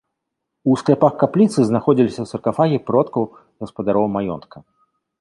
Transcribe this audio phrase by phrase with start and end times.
[0.71, 3.23] У скляпах капліцы знаходзіліся саркафагі продкаў
[3.61, 4.57] гаспадароў маёнтка.